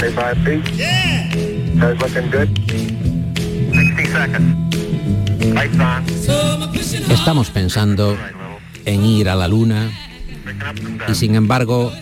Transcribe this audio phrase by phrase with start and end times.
[0.00, 0.64] 75 feet.
[1.76, 2.48] That's looking good.
[3.74, 4.56] 60 seconds.
[5.54, 6.04] Lights on.
[7.10, 8.16] Estamos pensando
[8.86, 9.90] en ir a la luna
[11.06, 11.92] y sin embargo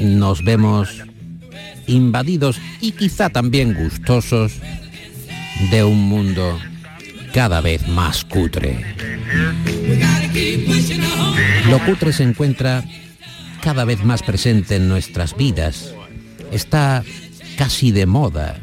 [0.00, 1.04] nos vemos
[1.86, 4.54] invadidos y quizá también gustosos
[5.70, 6.58] de un mundo
[7.32, 8.84] cada vez más cutre.
[11.70, 12.82] Lo cutre se encuentra
[13.62, 15.94] cada vez más presente en nuestras vidas.
[16.50, 17.04] Está
[17.58, 18.60] casi de moda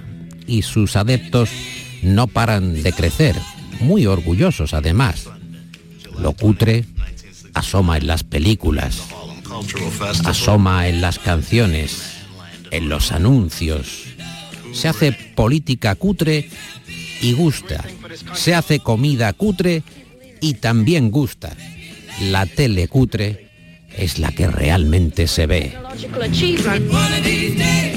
[0.48, 1.50] y sus adeptos
[2.02, 3.36] no paran de crecer,
[3.82, 5.28] muy orgullosos además.
[6.18, 6.86] Lo cutre
[7.54, 9.02] asoma en las películas,
[10.24, 12.22] asoma en las canciones,
[12.72, 14.06] en los anuncios.
[14.72, 16.50] Se hace política cutre
[17.22, 17.84] y gusta.
[18.34, 19.84] Se hace comida cutre
[20.40, 21.54] y también gusta.
[22.22, 23.50] La tele cutre
[23.90, 25.74] es la que realmente se ve.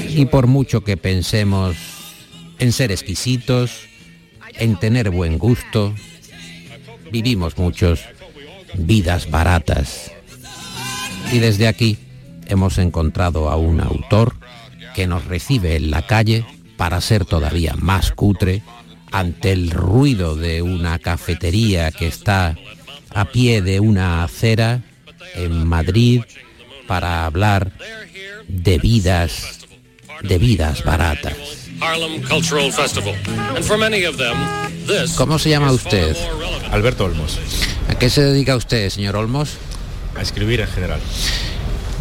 [0.09, 1.75] Y por mucho que pensemos
[2.59, 3.87] en ser exquisitos,
[4.53, 5.93] en tener buen gusto,
[7.11, 8.01] vivimos muchos
[8.75, 10.11] vidas baratas.
[11.31, 11.97] Y desde aquí
[12.47, 14.35] hemos encontrado a un autor
[14.95, 18.63] que nos recibe en la calle para ser todavía más cutre
[19.11, 22.57] ante el ruido de una cafetería que está
[23.13, 24.81] a pie de una acera
[25.35, 26.21] en Madrid
[26.87, 27.71] para hablar
[28.47, 29.58] de vidas,
[30.21, 31.33] de vidas baratas.
[35.15, 36.15] ¿Cómo se llama usted?
[36.71, 37.39] Alberto Olmos.
[37.89, 39.51] ¿A qué se dedica usted, señor Olmos?
[40.17, 40.99] A escribir en general.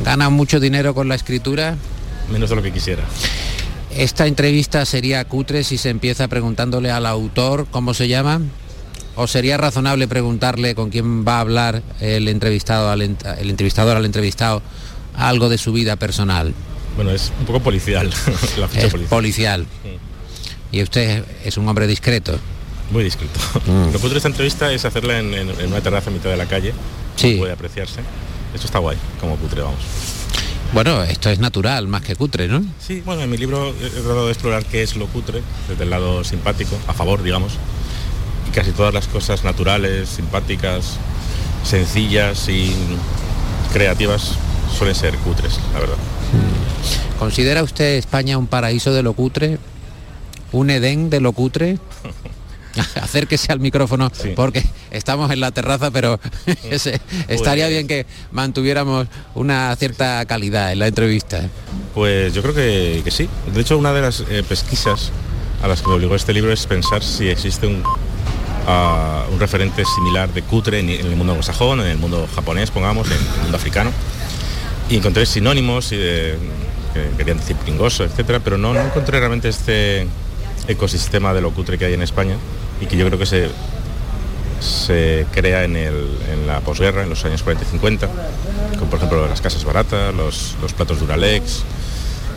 [0.05, 1.77] ¿Gana mucho dinero con la escritura?
[2.31, 3.03] Menos de lo que quisiera.
[3.95, 8.41] Esta entrevista sería cutre si se empieza preguntándole al autor cómo se llama.
[9.17, 13.97] ¿O sería razonable preguntarle con quién va a hablar el entrevistado al, ent- el entrevistador
[13.97, 14.63] al entrevistado
[15.17, 16.55] algo de su vida personal?
[16.99, 18.11] Bueno, es un poco policial.
[18.59, 19.09] la ficha Es policial.
[19.09, 19.67] policial.
[20.73, 22.37] Y usted es un hombre discreto.
[22.91, 23.39] Muy discreto.
[23.67, 23.93] Mm.
[23.93, 26.37] Lo que de esta entrevista es hacerla en, en- en una terraza en mitad de
[26.37, 26.75] la calle.
[27.15, 27.37] Sí.
[27.37, 28.01] Puede apreciarse.
[28.53, 29.79] Esto está guay, como putre, vamos.
[30.73, 32.65] Bueno, esto es natural, más que cutre, ¿no?
[32.85, 35.91] Sí, bueno, en mi libro he tratado de explorar qué es lo cutre, desde el
[35.91, 37.53] lado simpático, a favor, digamos.
[38.49, 40.97] Y casi todas las cosas naturales, simpáticas,
[41.63, 42.75] sencillas y
[43.73, 44.33] creativas
[44.77, 45.97] suelen ser cutres, la verdad.
[47.19, 49.59] ¿Considera usted España un paraíso de lo cutre?
[50.53, 51.79] ¿Un Edén de lo cutre?
[53.03, 54.31] Acérquese al micrófono Sí.
[54.37, 56.21] porque estamos en la terraza, pero
[56.71, 61.41] ese- estaría Pues- bien que mantuviéramos una cierta calidad en la entrevista.
[61.95, 63.29] Pues yo creo que, que sí.
[63.53, 65.11] De hecho, una de las eh, pesquisas
[65.63, 67.83] a las que me obligó este libro es pensar si existe un,
[68.69, 72.71] ah, un referente similar de cutre en, en el mundo anglosajón, en el mundo japonés,
[72.71, 73.91] pongamos, en el mundo africano.
[74.89, 76.39] Y encontré sinónimos y de-
[77.11, 80.07] que querían decir pringoso, etcétera, pero no, no encontré realmente este
[80.67, 82.37] ecosistema de lo cutre que hay en España
[82.81, 83.49] y que yo creo que se,
[84.61, 88.09] se crea en, el- en la posguerra, en los años 40 y 50,
[88.79, 91.63] como por ejemplo las casas baratas, los, los platos Duralex,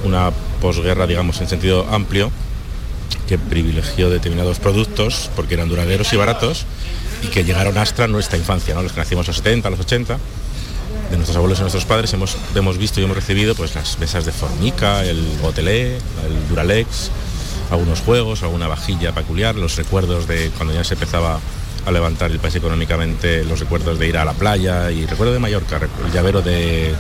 [0.04, 2.32] una posguerra, digamos, en sentido amplio,
[3.28, 6.66] que privilegió determinados productos porque eran duraderos y baratos
[7.24, 8.82] y que llegaron hasta nuestra infancia, ¿no?
[8.84, 10.18] los que nacimos en los 70, los 80,
[11.12, 14.26] de nuestros abuelos y nuestros padres hemos, hemos visto y hemos recibido pues las mesas
[14.26, 17.12] de formica, el gotelé, el duralex,
[17.70, 21.40] algunos juegos, alguna vajilla peculiar, los recuerdos de cuando ya se empezaba
[21.86, 25.40] a levantar el país económicamente, los recuerdos de ir a la playa y recuerdo de
[25.40, 26.94] Mallorca, el llavero de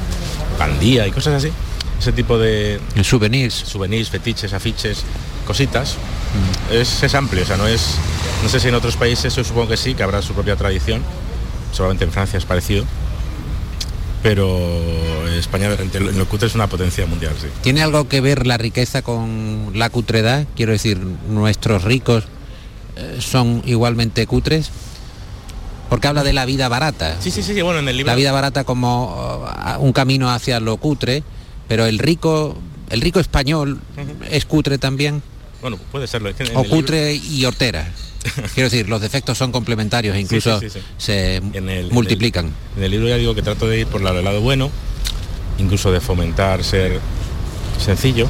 [0.57, 1.51] Pandía y cosas así.
[1.99, 3.53] Ese tipo de, En souvenirs.
[3.53, 5.03] souvenirs, fetiches, afiches,
[5.45, 5.97] cositas.
[6.71, 7.95] Es, es amplio, o sea, no es.
[8.41, 11.03] No sé si en otros países, yo supongo que sí, que habrá su propia tradición.
[11.71, 12.85] Seguramente en Francia es parecido.
[14.23, 17.47] Pero España en lo cutre es una potencia mundial, sí.
[17.61, 20.45] ¿Tiene algo que ver la riqueza con la cutredad?
[20.55, 22.25] Quiero decir, nuestros ricos
[22.97, 24.69] eh, son igualmente cutres.
[25.89, 27.17] Porque habla de la vida barata.
[27.19, 28.11] Sí, sí, sí, bueno, en el libro.
[28.11, 29.43] la vida barata como
[29.77, 31.21] uh, un camino hacia lo cutre,
[31.67, 32.55] pero el rico,
[32.89, 33.81] el rico español
[34.29, 35.21] es cutre también,
[35.61, 36.29] Bueno, puede serlo.
[36.29, 37.91] es que en o libro- cutre y hortera.
[38.53, 40.85] Quiero decir, los defectos son complementarios e incluso sí, sí, sí.
[40.97, 42.51] se En el- en multiplican.
[42.77, 44.69] En el libro ya digo que trato de ir por el lado bueno,
[45.59, 46.99] incluso de fomentar ser
[47.83, 48.27] sencillo,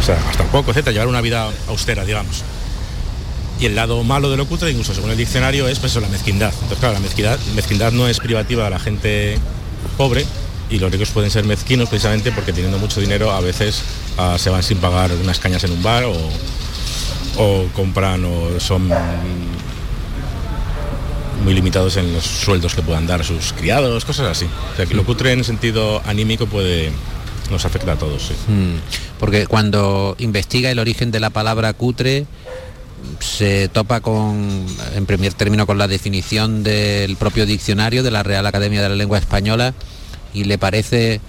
[0.00, 2.42] o sea, hasta un poco, etcétera, llevar una vida austera, digamos.
[3.60, 6.52] Y el lado malo de lo cutre, incluso según el diccionario, es pues la mezquindad.
[6.54, 9.38] Entonces, claro, la mezquindad, mezquindad no es privativa de la gente
[9.96, 10.24] pobre
[10.70, 13.82] y los ricos pueden ser mezquinos precisamente porque teniendo mucho dinero a veces
[14.16, 16.12] ah, se van sin pagar unas cañas en un bar o,
[17.38, 18.88] o compran o son
[21.44, 24.46] muy limitados en los sueldos que puedan dar sus criados, cosas así.
[24.72, 26.90] O sea, que lo cutre en sentido anímico puede,
[27.50, 28.32] nos afecta a todos.
[28.48, 28.76] Mm,
[29.18, 32.26] porque cuando investiga el origen de la palabra cutre,
[33.20, 38.46] se topa con, en primer término, con la definición del propio diccionario de la Real
[38.46, 39.74] Academia de la Lengua Española
[40.34, 41.20] y le parece eh,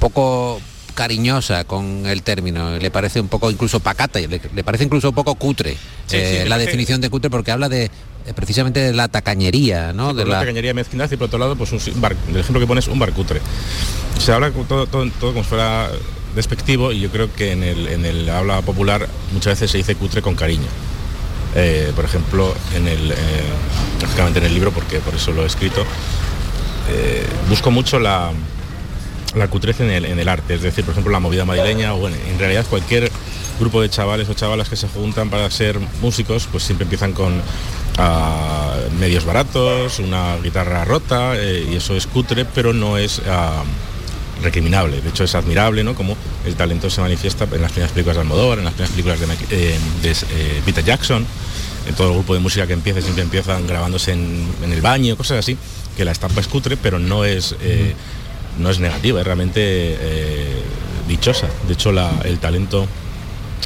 [0.00, 0.60] poco
[0.92, 5.14] cariñosa con el término, le parece un poco incluso pacata, le, le parece incluso un
[5.14, 5.76] poco cutre
[6.10, 7.90] eh, la definición de cutre porque habla de eh,
[8.34, 10.14] precisamente de la tacañería, ¿no?
[10.14, 12.86] de la tacañería mezquindad y por otro lado, pues un bar, el ejemplo que pones
[12.88, 13.40] un bar cutre.
[14.18, 15.90] Se habla todo, todo, todo como si fuera
[16.34, 19.94] despectivo y yo creo que en el, en el habla popular muchas veces se dice
[19.94, 20.68] cutre con cariño.
[21.54, 23.16] Eh, por ejemplo, en el, eh,
[24.18, 25.84] en el libro, porque por eso lo he escrito,
[26.90, 28.30] eh, busco mucho la,
[29.34, 31.98] la cutrez en el, en el, arte, es decir, por ejemplo, la movida madrileña o
[31.98, 33.10] bueno, en realidad cualquier
[33.58, 37.34] grupo de chavales o chavalas que se juntan para ser músicos, pues siempre empiezan con
[37.34, 44.42] uh, medios baratos, una guitarra rota eh, y eso es cutre, pero no es uh,
[44.42, 45.00] recriminable.
[45.00, 45.94] De hecho, es admirable, ¿no?
[45.94, 49.20] Como el talento se manifiesta en las primeras películas de Almodóvar, en las primeras películas
[49.20, 51.24] de, eh, eh, Peter Jackson,
[51.86, 55.16] en todo el grupo de música que empieza, siempre empiezan grabándose en, en, el baño,
[55.16, 55.56] cosas así,
[55.96, 57.54] que la estampa es cutre, pero no es,
[58.58, 60.62] no es negativa, es realmente eh,
[61.08, 61.48] dichosa.
[61.66, 61.90] De hecho,
[62.24, 62.86] el talento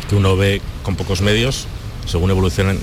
[0.09, 1.67] que uno ve con pocos medios,
[2.06, 2.79] según evolucionan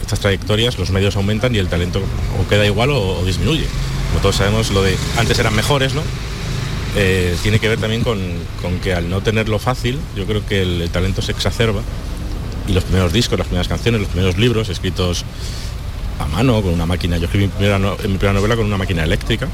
[0.00, 2.00] estas trayectorias, los medios aumentan y el talento
[2.40, 3.66] o queda igual o, disminuye.
[4.10, 6.02] Como todos sabemos, lo de antes eran mejores, ¿no?
[6.94, 8.20] Eh, tiene que ver también con,
[8.82, 11.80] que al no tenerlo fácil, yo creo que el, talento se exacerba
[12.68, 15.24] y los primeros discos, las primeras canciones, los primeros libros escritos
[16.20, 19.48] a mano, con una máquina, yo escribí mi primera novela con una máquina eléctrica,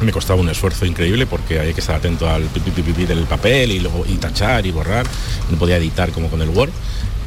[0.00, 3.80] me costaba un esfuerzo increíble porque hay que estar atento al pipi del papel y
[3.80, 5.06] luego y tachar y borrar,
[5.50, 6.70] no podía editar como con el Word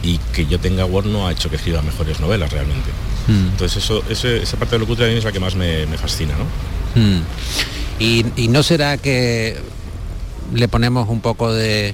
[0.03, 2.89] y que yo tenga Word no ha hecho que escriba mejores novelas realmente.
[3.27, 3.49] Mm.
[3.51, 5.85] Entonces eso, ese, esa parte de lo cutre a mí es la que más me,
[5.85, 7.01] me fascina, ¿no?
[7.01, 7.21] Mm.
[7.99, 9.57] Y, y, no será que
[10.53, 11.93] le ponemos un poco de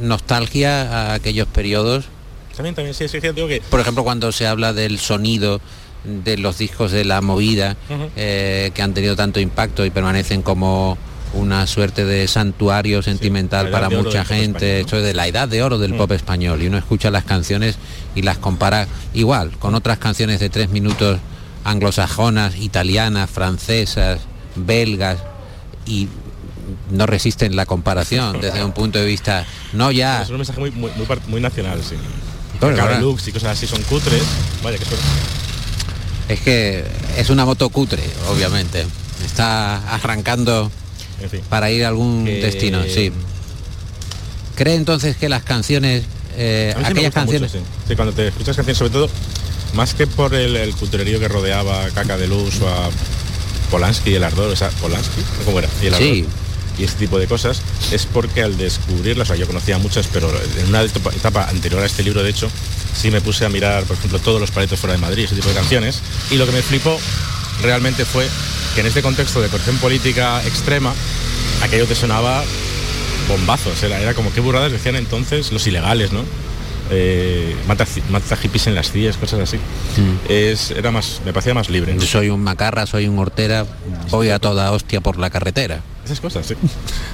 [0.00, 2.06] nostalgia a aquellos periodos.
[2.54, 3.62] También, también, sí, sí, sí digo que...
[3.68, 5.60] Por ejemplo, cuando se habla del sonido
[6.04, 8.10] de los discos de la movida, uh -huh.
[8.16, 10.98] eh, que han tenido tanto impacto y permanecen como
[11.34, 15.02] una suerte de santuario sentimental sí, para mucha gente, esto ¿no?
[15.02, 16.62] de la edad de oro del pop español.
[16.62, 17.76] Y uno escucha las canciones
[18.14, 21.18] y las compara igual con otras canciones de tres minutos
[21.64, 24.20] anglosajonas, italianas, francesas,
[24.54, 25.18] belgas
[25.86, 26.08] y
[26.90, 30.70] no resisten la comparación desde un punto de vista no ya es un mensaje muy,
[30.70, 31.96] muy, muy, muy nacional sí
[32.60, 34.22] bueno, y cosas así son cutres
[34.62, 34.98] vaya que son...
[36.28, 36.84] es que
[37.16, 38.84] es una moto cutre obviamente
[39.24, 40.70] está arrancando
[41.20, 41.40] en fin.
[41.48, 42.42] para ir a algún que...
[42.42, 43.12] destino sí
[44.54, 46.04] cree entonces que las canciones
[46.36, 47.88] eh, aquellas canciones mucho, sí.
[47.88, 47.96] sí.
[47.96, 49.08] cuando te escuchas canciones sobre todo
[49.74, 52.90] más que por el, el cutrerío que rodeaba a Caca de Luz o a
[53.70, 55.68] Polanski y el ardor, o sea, Polanski, ¿cómo era?
[55.82, 56.08] Y el ardor.
[56.08, 56.26] Sí.
[56.78, 57.60] Y este tipo de cosas
[57.92, 61.86] es porque al descubrirlas, o sea, yo conocía muchas, pero en una etapa anterior a
[61.86, 62.48] este libro, de hecho,
[62.94, 65.48] sí me puse a mirar, por ejemplo, todos los paletos fuera de Madrid, ese tipo
[65.48, 66.00] de canciones,
[66.30, 66.98] y lo que me flipó
[67.62, 68.28] realmente fue
[68.74, 70.92] que en este contexto de corrección política extrema,
[71.62, 72.42] aquello te sonaba
[73.28, 76.24] bombazos, era, era como qué burradas decían entonces los ilegales, ¿no?
[76.90, 79.56] eh, mata, mata, hippies en las CIES, cosas así.
[79.56, 80.30] Mm.
[80.30, 81.94] Es, era más, me parecía más libre.
[81.94, 82.00] ¿no?
[82.02, 83.66] Soy un macarra, soy un hortera,
[84.10, 85.80] voy a toda hostia por la carretera.
[86.04, 86.54] Esas cosas, sí.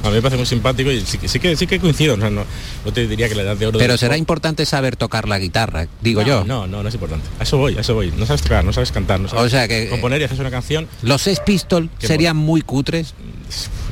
[0.02, 2.44] A mí me parece muy simpático y sí, sí que, sí que coincido, no, no,
[2.84, 3.78] no, te diría que la edad de oro...
[3.78, 4.18] Pero será pop...
[4.18, 6.44] importante saber tocar la guitarra, digo no, yo.
[6.44, 7.26] No, no, no es importante.
[7.38, 8.12] A eso voy, a eso voy.
[8.16, 10.50] No sabes tocar, no sabes cantar, no sabes o sea que, componer y hacer una
[10.50, 10.88] canción.
[11.02, 13.14] ¿Los Sex Pistols serían muy cutres?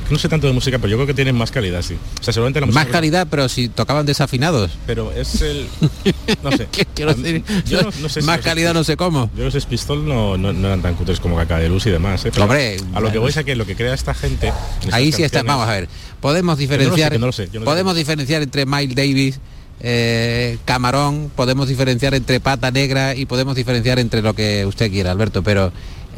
[0.09, 1.95] no sé tanto de música, pero yo creo que tienen más calidad, sí.
[2.19, 2.83] O sea, seguramente la música...
[2.83, 4.71] Más calidad, pero si tocaban desafinados.
[4.85, 5.67] Pero es el...
[6.43, 6.67] No sé.
[6.71, 7.43] ¿Qué quiero decir?
[7.65, 9.29] Yo no, no sé más si calidad no sé cómo.
[9.35, 12.25] Yo los Pistol no, no, no, eran tan cutres como Caca de Luz y demás,
[12.25, 12.31] ¿eh?
[12.31, 14.53] Pero Hombre, a lo que voy es a que lo que crea esta gente...
[14.91, 15.89] Ahí sí está, vamos a ver.
[16.21, 17.19] Podemos diferenciar...
[17.19, 19.39] No sé, no sé, podemos diferenciar entre Miles Davis...
[19.81, 25.09] Eh, camarón, podemos diferenciar entre pata negra y podemos diferenciar entre lo que usted quiera,
[25.11, 25.71] Alberto, pero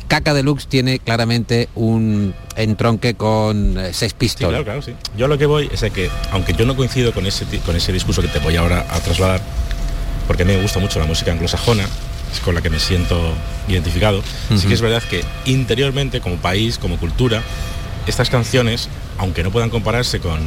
[0.07, 4.47] Caca Deluxe tiene claramente un entronque con eh, Sex Pistols.
[4.47, 4.93] Sí, claro, claro, sí.
[5.15, 7.93] Yo lo que voy es a que, aunque yo no coincido con ese, con ese
[7.93, 9.41] discurso que te voy ahora a trasladar,
[10.25, 11.85] porque a mí me gusta mucho la música anglosajona,
[12.33, 13.15] es con la que me siento
[13.67, 14.57] identificado, uh -huh.
[14.57, 17.43] sí que es verdad que interiormente, como país, como cultura,
[18.07, 20.39] estas canciones, aunque no puedan compararse con,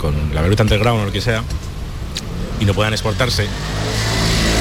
[0.00, 1.42] con la Beruta Underground o lo que sea,
[2.60, 3.46] y no puedan exportarse,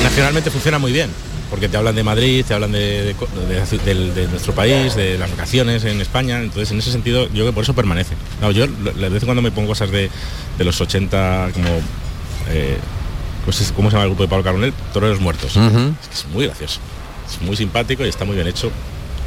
[0.04, 1.10] nacionalmente funciona muy bien
[1.50, 5.32] porque te hablan de Madrid, te hablan de, de, de, de, nuestro país, de las
[5.32, 8.16] vacaciones en España, entonces en ese sentido yo creo que por eso permanece.
[8.42, 10.10] No, yo de vez en cuando me pongo cosas de,
[10.60, 11.70] los 80 como...
[12.50, 12.78] Eh,
[13.46, 14.74] pues, ¿Cómo se llama el grupo de Pablo Carbonell?
[14.92, 15.56] Toreros Muertos.
[15.56, 15.94] Uh -huh.
[16.02, 16.82] es, que es muy gracioso,
[17.30, 18.72] es muy simpático y está muy bien hecho,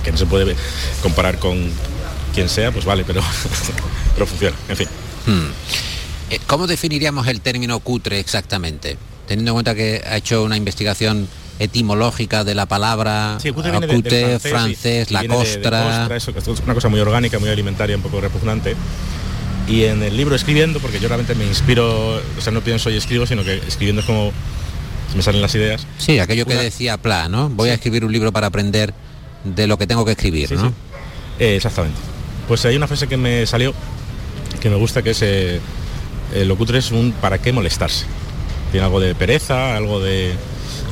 [0.04, 0.54] que no se puede
[1.02, 1.70] comparar con
[2.30, 3.22] quien sea, pues vale, pero,
[4.14, 4.88] pero funciona, en fin.
[5.26, 5.50] Hmm.
[6.30, 8.96] Eh, ¿Cómo definiríamos el término cutre exactamente?
[9.26, 15.10] Teniendo en cuenta que ha hecho una investigación etimológica de la palabra sí, cutre francés,
[15.10, 16.08] la costra.
[16.16, 16.26] es
[16.64, 18.74] una cosa muy orgánica, muy alimentaria, un poco repugnante.
[19.68, 22.96] Y en el libro escribiendo, porque yo realmente me inspiro, o sea, no pienso y
[22.96, 24.32] escribo, sino que escribiendo es como
[25.14, 25.86] me salen las ideas.
[25.98, 27.48] Sí, aquello que decía Pla, ¿no?
[27.50, 28.94] Voy a escribir un libro para aprender
[29.44, 30.72] de lo que tengo que escribir, ¿no?
[31.38, 31.98] Eh, exactamente.
[32.50, 33.72] Pues hay una frase que me salió
[34.60, 35.60] que me gusta que es eh,
[36.32, 38.06] lo cutre es un para qué molestarse.
[38.72, 40.32] Tiene algo de pereza, algo de.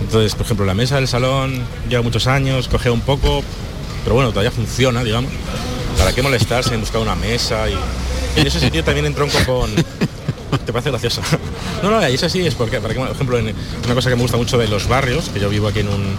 [0.00, 3.42] Entonces, por ejemplo, la mesa del salón lleva muchos años, coge un poco,
[4.04, 5.32] pero bueno, todavía funciona, digamos.
[5.98, 7.68] ¿Para qué molestarse en buscar una mesa?
[7.68, 7.76] Y,
[8.40, 9.74] en ese sentido también entronco con,
[10.64, 11.22] ¿Te parece gracioso?
[11.82, 13.52] no, no, y eso sí es porque, por ejemplo, en
[13.84, 16.14] una cosa que me gusta mucho de los barrios, que yo vivo aquí en un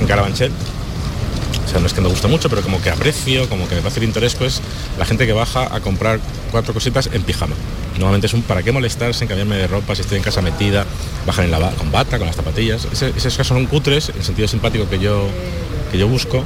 [0.00, 0.52] en Carabanchel,
[1.68, 3.82] o sea, no es que me gusta mucho, pero como que aprecio, como que me
[3.82, 4.62] parece pintoresco, es
[4.98, 6.18] la gente que baja a comprar
[6.50, 7.54] cuatro cositas en pijama.
[7.92, 10.86] Normalmente es un para qué molestarse en cambiarme de ropa si estoy en casa metida,
[11.26, 12.88] bajan en la con bata, con las zapatillas.
[12.90, 15.26] esos casos son cutres, en el sentido simpático que yo,
[15.92, 16.42] que yo busco,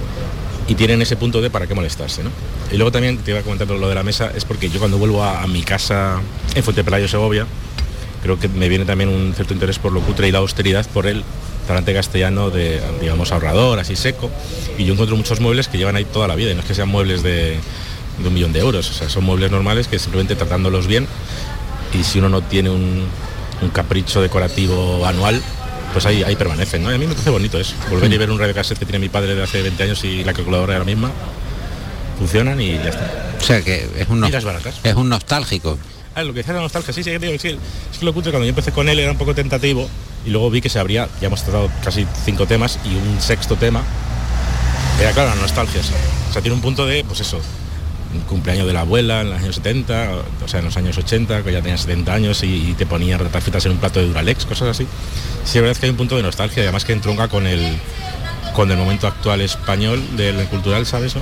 [0.67, 2.25] y tienen ese punto de para qué molestarse.
[2.25, 2.31] ¿no?
[2.73, 4.99] Y luego también te iba a comentar lo de la mesa, es porque yo cuando
[4.99, 6.21] vuelvo a, mi casa
[6.57, 7.47] en Fuente Pelayo, Segovia,
[8.25, 11.07] creo que me viene también un cierto interés por lo cutre y la austeridad por
[11.07, 11.23] el
[11.73, 14.31] talante castellano de, digamos, ahorrador, así seco.
[14.77, 16.75] Y yo encuentro muchos muebles que llevan ahí toda la vida, y no es que
[16.75, 17.59] sean muebles de,
[18.23, 21.07] un millón de euros, o sea, son muebles normales que simplemente tratándolos bien,
[21.99, 23.07] y si uno no tiene un,
[23.63, 25.41] un capricho decorativo anual,
[25.95, 26.83] pues ahí, ahí permanecen.
[26.83, 26.91] ¿no?
[26.91, 28.19] a mí me parece bonito eso, volver y mm.
[28.19, 30.75] ver un radio cassette que tiene mi padre de hace 20 años y la calculadora
[30.75, 31.11] es la misma,
[32.19, 33.35] funcionan y ya está.
[33.41, 35.79] O sea que es un, es un nostálgico.
[36.15, 37.59] Ah, lo que decía la nostalgia, sí, sí, digo, sí,
[37.93, 39.89] es que lo cutre cuando yo empecé con él era un poco tentativo
[40.27, 43.57] y luego vi que se abría, ya hemos tratado casi cinco temas y un sexto
[43.57, 43.83] tema
[45.01, 45.81] era claro, la nostalgia.
[45.81, 47.41] O tiene un punto de, pues eso,
[48.15, 50.11] un cumpleaños de la abuela en los años 70,
[50.45, 53.65] o sea, en los años 80, que ya tenía 70 años y, te ponía retafitas
[53.67, 54.87] en un plato de Duralex, cosas así.
[55.45, 57.77] Sí, la verdad es que hay un punto de nostalgia, además que entronca con el,
[58.55, 61.15] con el momento actual español del cultural, ¿sabes?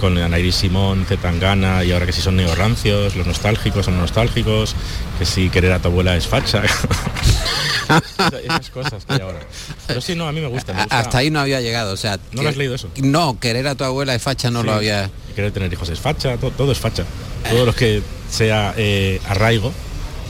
[0.00, 4.74] Con Anairi Simón, Zetangana y ahora que si son neorrancios, los nostálgicos son nostálgicos,
[5.18, 6.62] que si querer a tu abuela es facha.
[8.44, 9.40] Esas cosas que hay ahora.
[9.86, 12.18] Pero sí, no, a mí me gusta, Hasta ahí no había llegado, o sea...
[12.32, 12.88] ¿No has leído eso?
[13.02, 15.10] No, querer a tu abuela es facha no lo había...
[15.34, 17.04] Querer tener hijos es facha, todo, es facha.
[17.48, 19.72] Todo lo que sea eh, arraigo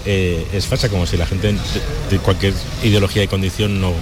[0.07, 1.55] eh, es facha, como si la gente
[2.11, 3.93] de, cualquier ideología y condición no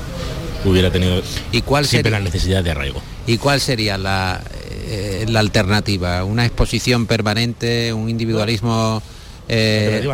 [0.64, 1.22] hubiera tenido
[1.52, 3.02] ¿Y cuál siempre la necesidad de arraigo.
[3.26, 4.40] ¿Y cuál sería la,
[4.88, 6.24] eh, la alternativa?
[6.24, 9.02] ¿Una exposición permanente, un individualismo...
[9.48, 10.06] Eh,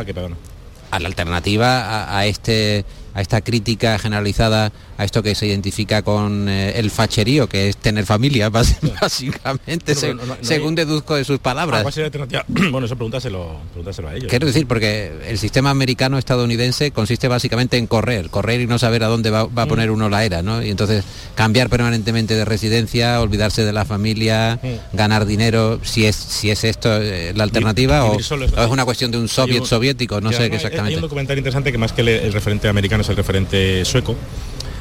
[0.90, 6.48] a la alternativa a, este a esta crítica generalizada a esto que se identifica con
[6.48, 9.94] eh, el facherío, que es tener familia, básicamente,
[10.40, 11.84] según deduzco de sus palabras.
[11.86, 13.60] Ah, bueno, eso pregúntaselo,
[14.08, 14.28] a ellos.
[14.28, 19.04] Quiero decir, porque el sistema americano estadounidense consiste básicamente en correr, correr y no saber
[19.04, 19.94] a dónde va, a poner mm.
[19.94, 20.62] uno la era, ¿no?
[20.62, 24.96] Y entonces cambiar permanentemente de residencia, olvidarse de la familia, mm.
[24.96, 29.18] ganar dinero, si es si es esto eh, la alternativa o, es una cuestión de
[29.18, 30.90] un soviet soviético, no sé qué exactamente.
[30.90, 34.16] Hay un documental interesante que más que el referente americano es el referente sueco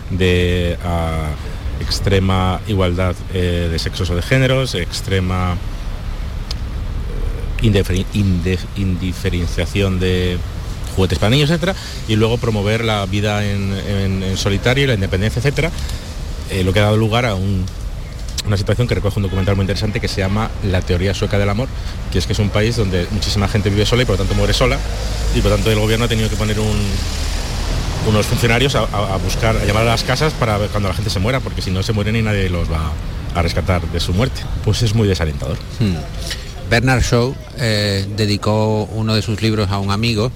[0.10, 0.78] de
[1.84, 5.58] extrema igualdad eh, de sexos o de géneros, extrema
[7.62, 8.06] eh,
[8.76, 10.38] indiferenciación de
[10.96, 11.76] juguetes para niños, etcétera,
[12.08, 15.72] y luego promover la vida en, solitario, la independencia, etcétera,
[16.50, 20.00] eh, lo que ha dado lugar a una situación que recoge un documental muy interesante
[20.00, 21.68] que se llama La teoría sueca del amor,
[22.12, 24.36] que es que es un país donde muchísima gente vive sola y por lo tanto
[24.36, 24.78] muere sola,
[25.36, 26.78] y por lo tanto el gobierno ha tenido que poner un,
[28.08, 31.20] unos funcionarios a, buscar, a llamar a las casas para ver cuando la gente se
[31.20, 32.92] muera, porque si no se mueren y nadie los va
[33.34, 34.42] a rescatar de su muerte.
[34.64, 35.58] Pues es muy desalentador.
[35.80, 35.96] Hmm.
[36.70, 40.32] Bernard Shaw eh, dedicó uno de sus libros a un amigo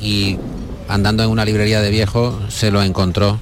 [0.00, 0.38] y
[0.88, 3.38] andando en una librería de viejo se lo encontró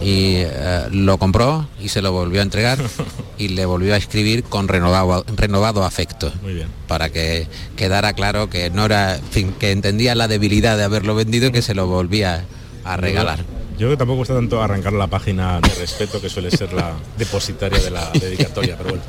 [0.00, 2.78] y eh, lo compró y se lo volvió a entregar
[3.38, 6.32] y le volvió a escribir con renovado, renovado afecto.
[6.42, 6.68] Muy bien.
[6.86, 9.18] Para que quedara claro que no era,
[9.58, 12.44] que entendía la debilidad de haberlo vendido y que se lo volvía
[12.84, 13.40] a regalar.
[13.72, 16.92] Yo creo que tampoco gusta tanto arrancar la página de respeto que suele ser la
[17.18, 19.02] depositaria de la dedicatoria, pero bueno.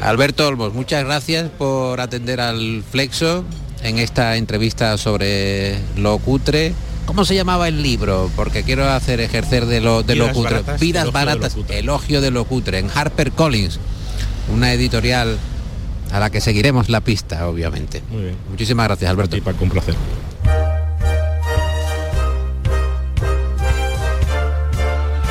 [0.00, 3.44] Alberto Olmos, muchas gracias por atender al Flexo
[3.82, 6.72] en esta entrevista sobre lo cutre
[7.08, 8.30] ¿Cómo se llamaba el libro?
[8.36, 10.62] Porque quiero hacer ejercer de lo, de lo cutre.
[10.78, 13.80] Vidas baratas, elogio de lo cutre, en Harper Collins,
[14.52, 15.38] una editorial
[16.12, 18.02] a la que seguiremos la pista, obviamente.
[18.10, 18.36] Muy bien.
[18.50, 19.38] Muchísimas gracias, Alberto.
[19.38, 19.94] Y para un placer.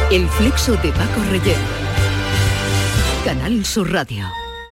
[0.10, 1.60] El flexo de Paco Reyero.
[3.24, 4.26] Canal Sur Radio.